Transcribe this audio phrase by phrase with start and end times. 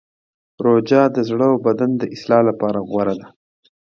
[0.63, 3.27] روژه د زړه او بدن د اصلاح لپاره غوره ده.